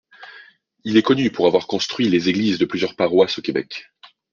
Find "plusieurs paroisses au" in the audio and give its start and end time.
2.65-3.43